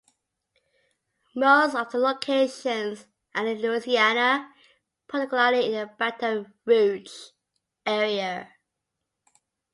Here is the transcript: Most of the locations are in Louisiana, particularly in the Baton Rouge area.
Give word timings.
Most 1.35 1.75
of 1.75 1.91
the 1.91 1.99
locations 1.99 3.05
are 3.35 3.45
in 3.45 3.61
Louisiana, 3.61 4.51
particularly 5.07 5.67
in 5.67 5.73
the 5.73 5.93
Baton 5.95 6.51
Rouge 6.65 7.27
area. 7.85 8.51